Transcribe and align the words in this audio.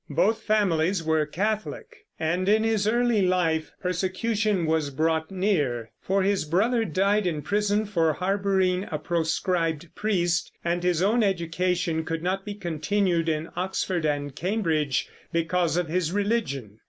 Both 0.09 0.41
families 0.41 1.03
were 1.03 1.27
Catholic, 1.27 2.07
and 2.19 2.49
in 2.49 2.63
his 2.63 2.87
early 2.87 3.21
life 3.21 3.71
persecution 3.79 4.65
was 4.65 4.89
brought 4.89 5.29
near; 5.29 5.91
for 6.01 6.23
his 6.23 6.43
brother 6.43 6.85
died 6.85 7.27
in 7.27 7.43
prison 7.43 7.85
for 7.85 8.13
harboring 8.13 8.87
a 8.91 8.97
proscribed 8.97 9.93
priest, 9.93 10.51
and 10.65 10.81
his 10.81 11.03
own 11.03 11.21
education 11.21 12.03
could 12.03 12.23
not 12.23 12.45
be 12.45 12.55
continued 12.55 13.29
in 13.29 13.49
Oxford 13.55 14.03
and 14.03 14.35
Cambridge 14.35 15.07
because 15.31 15.77
of 15.77 15.87
his 15.87 16.11
religion. 16.11 16.79